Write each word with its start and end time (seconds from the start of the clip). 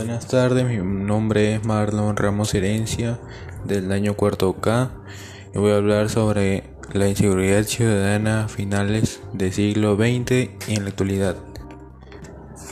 Buenas 0.00 0.28
tardes, 0.28 0.64
mi 0.64 0.78
nombre 0.78 1.56
es 1.56 1.66
Marlon 1.66 2.16
Ramos 2.16 2.54
Herencia 2.54 3.20
del 3.66 3.92
año 3.92 4.14
cuarto 4.14 4.54
K 4.54 4.90
y 5.54 5.58
voy 5.58 5.72
a 5.72 5.76
hablar 5.76 6.08
sobre 6.08 6.64
la 6.94 7.06
inseguridad 7.06 7.64
ciudadana 7.64 8.44
a 8.44 8.48
finales 8.48 9.20
del 9.34 9.52
siglo 9.52 9.96
XX 9.96 10.30
y 10.68 10.74
en 10.74 10.84
la 10.84 10.88
actualidad. 10.88 11.36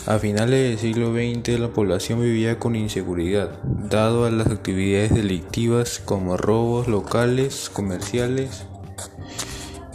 A 0.07 0.18
finales 0.18 0.71
del 0.71 0.79
siglo 0.79 1.12
XX 1.12 1.61
la 1.61 1.68
población 1.68 2.22
vivía 2.22 2.59
con 2.59 2.75
inseguridad, 2.75 3.63
dado 3.63 4.25
a 4.25 4.31
las 4.31 4.46
actividades 4.46 5.14
delictivas 5.14 6.00
como 6.03 6.39
robos 6.39 6.89
locales, 6.89 7.68
comerciales, 7.68 8.64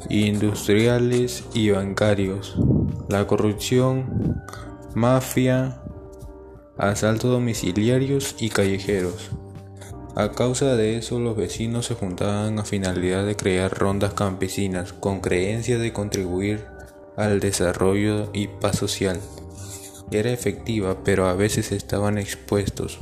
industriales 0.08 1.46
y 1.56 1.72
bancarios, 1.72 2.60
la 3.10 3.26
corrupción, 3.26 4.40
mafia, 4.94 5.83
asaltos 6.78 7.32
domiciliarios 7.32 8.36
y 8.40 8.50
callejeros. 8.50 9.32
A 10.16 10.32
causa 10.32 10.76
de 10.76 10.98
eso 10.98 11.20
los 11.20 11.36
vecinos 11.36 11.88
se 11.88 11.96
juntaban 11.96 12.60
a 12.60 12.66
finalidad 12.66 13.26
de 13.26 13.36
crear 13.36 13.72
rondas 13.76 14.14
campesinas 14.14 14.94
con 14.94 15.22
creencia 15.22 15.80
de 15.80 15.92
contribuir 15.92 16.66
al 17.18 17.40
desarrollo 17.40 18.30
y 18.34 18.48
paz 18.48 18.78
social. 18.78 19.20
Era 20.12 20.32
efectiva, 20.32 21.04
pero 21.04 21.28
a 21.28 21.34
veces 21.34 21.72
estaban 21.72 22.18
expuestos. 22.18 23.00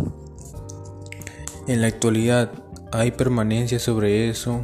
En 1.68 1.82
la 1.82 1.88
actualidad 1.88 2.52
hay 2.94 3.12
permanencia 3.12 3.80
sobre 3.80 4.30
eso, 4.30 4.62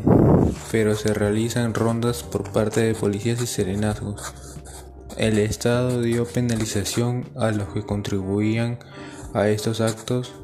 pero 0.72 0.96
se 0.96 1.14
realizan 1.14 1.74
rondas 1.74 2.24
por 2.24 2.52
parte 2.52 2.82
de 2.82 2.94
policías 2.94 3.42
y 3.42 3.48
serenazgos. 3.48 4.34
El 5.18 5.40
Estado 5.40 6.04
dio 6.04 6.26
penalización 6.26 7.26
a 7.36 7.50
los 7.50 7.70
que 7.70 7.82
contribuían 7.82 8.78
a 9.34 9.50
estos 9.50 9.82
actos. 9.82 10.36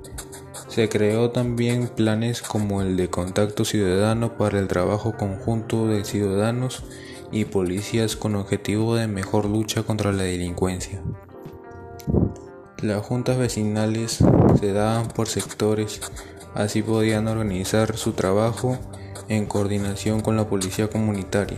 Se 0.68 0.90
creó 0.90 1.30
también 1.30 1.90
planes 1.90 2.42
como 2.42 2.82
el 2.82 2.98
de 2.98 3.08
contacto 3.08 3.66
ciudadano 3.66 4.36
para 4.36 4.58
el 4.58 4.68
trabajo 4.68 5.16
conjunto 5.16 5.88
de 5.88 6.04
ciudadanos 6.04 6.84
y 7.32 7.46
policías 7.46 8.16
con 8.16 8.34
objetivo 8.34 8.96
de 8.96 9.08
mejor 9.08 9.46
lucha 9.46 9.84
contra 9.84 10.12
la 10.12 10.24
delincuencia. 10.24 11.04
Las 12.82 13.06
juntas 13.06 13.38
vecinales 13.38 14.24
se 14.60 14.74
daban 14.74 15.08
por 15.10 15.28
sectores, 15.28 16.02
así 16.56 16.82
podían 16.82 17.28
organizar 17.28 17.96
su 17.96 18.14
trabajo 18.14 18.80
en 19.30 19.46
coordinación 19.46 20.22
con 20.22 20.36
la 20.36 20.50
policía 20.50 20.90
comunitaria. 20.90 21.58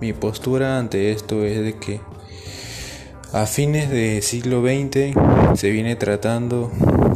Mi 0.00 0.12
postura 0.12 0.78
ante 0.78 1.10
esto 1.10 1.44
es 1.44 1.62
de 1.62 1.78
que 1.78 2.00
a 3.32 3.46
fines 3.46 3.90
del 3.90 4.22
siglo 4.22 4.62
XX 4.62 5.14
se 5.58 5.70
viene 5.70 5.96
tratando 5.96 6.70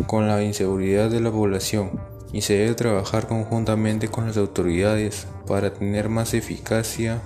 con 0.07 0.27
la 0.27 0.43
inseguridad 0.43 1.11
de 1.11 1.21
la 1.21 1.31
población 1.31 2.01
y 2.33 2.41
se 2.41 2.55
debe 2.55 2.75
trabajar 2.75 3.27
conjuntamente 3.27 4.09
con 4.09 4.27
las 4.27 4.37
autoridades 4.37 5.27
para 5.47 5.73
tener 5.73 6.09
más 6.09 6.35
eficacia 6.35 7.21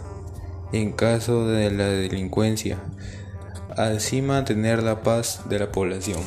en 0.72 0.92
caso 0.92 1.46
de 1.46 1.70
la 1.70 1.86
delincuencia, 1.86 2.78
así 3.76 4.22
mantener 4.22 4.82
la 4.82 5.02
paz 5.02 5.42
de 5.48 5.60
la 5.60 5.70
población. 5.70 6.20